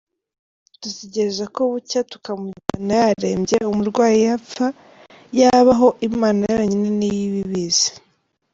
[0.81, 4.67] Dutegereza ko bucya, tukamujyana yarembye; Umurwayi yapfa,
[5.39, 7.87] yabaho, Imana yonyine ni yo iba ibizi”.